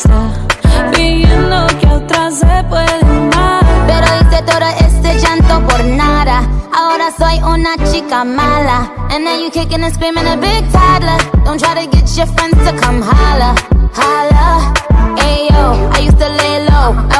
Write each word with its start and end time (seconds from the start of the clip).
Está 0.00 0.90
pidiendo 0.92 1.66
que 1.78 1.86
otra 1.86 2.30
se 2.30 2.64
puede 2.68 3.00
amar. 3.02 3.64
Pero 3.86 4.06
hice 4.20 4.42
todo 4.42 4.68
este 4.80 5.18
llanto 5.18 5.60
por 5.66 5.84
nada. 5.84 6.42
Ahora 6.72 7.10
soy 7.16 7.38
una 7.42 7.76
chica 7.90 8.24
mala. 8.24 8.90
And 9.10 9.24
now 9.24 9.36
you 9.36 9.50
kicking 9.50 9.82
and 9.82 9.92
screaming 9.92 10.26
a 10.26 10.36
big 10.36 10.64
toddler. 10.72 11.18
Don't 11.44 11.58
try 11.58 11.74
to 11.74 11.90
get 11.90 12.08
your 12.16 12.26
friends 12.34 12.56
to 12.64 12.72
come 12.80 13.02
holla. 13.02 13.54
Holla. 13.92 14.72
Ayo, 15.18 15.90
I 15.94 16.00
used 16.00 16.18
to 16.18 16.28
lay 16.28 16.64
low. 16.64 16.94
I 17.10 17.19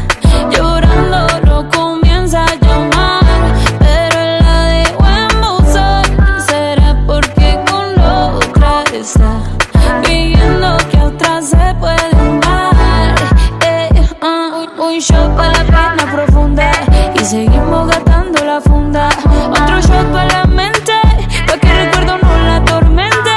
Pidiendo 10.03 10.77
que 10.91 10.97
a 10.97 11.05
otra 11.05 11.41
se 11.41 11.75
puede 11.79 12.11
amar. 12.19 13.15
Eh, 13.65 14.07
ah, 14.21 14.67
un 14.77 14.99
shot 14.99 15.35
para 15.35 15.63
la 15.63 15.63
pena 15.65 16.11
profunda 16.11 16.71
y 17.15 17.25
seguimos 17.25 17.87
gastando 17.87 18.45
la 18.45 18.61
funda. 18.61 19.09
Otro 19.49 19.81
shot 19.81 20.11
para 20.11 20.27
la 20.27 20.45
mente, 20.45 20.93
pa' 21.47 21.57
que 21.57 21.67
el 21.67 21.85
recuerdo 21.85 22.17
no 22.19 22.37
la 22.45 22.55
atormente. 22.57 23.31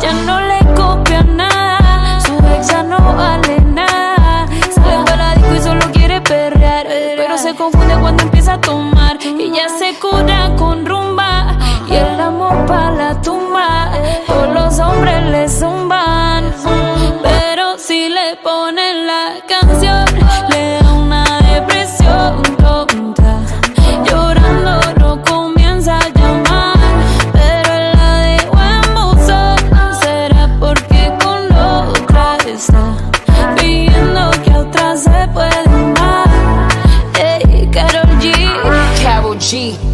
Ya 0.00 0.12
no 0.24 0.40
le 0.40 0.58
copia 0.76 1.22
nada, 1.24 2.20
su 2.20 2.34
ex 2.54 2.68
ya 2.68 2.84
no 2.84 2.98
vale 3.16 3.60
nada. 3.60 4.46
Sale 4.72 5.04
para 5.04 5.16
la 5.16 5.34
disco 5.34 5.54
y 5.56 5.60
solo 5.60 5.92
quiere 5.92 6.20
perrear, 6.20 6.86
pero 7.16 7.36
se 7.38 7.52
confunde 7.56 7.96
cuando 7.96 8.22
empieza 8.22 8.54
a 8.54 8.60
tomar. 8.60 9.18
Y 9.20 9.50
ya 9.50 9.68
se 9.68 9.98
cura 9.98 10.54
con 10.56 10.86
rumba 10.86 11.58
y 11.88 11.94
el 11.94 12.20
amor 12.20 12.66
para 12.66 12.92
la 12.92 13.20
tumba. 13.20 13.41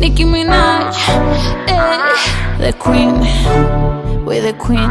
Nicki 0.00 0.24
Minaj, 0.24 0.96
ey, 1.68 2.60
the 2.60 2.72
Queen, 2.78 3.18
we 4.24 4.38
the 4.38 4.52
Queen. 4.52 4.88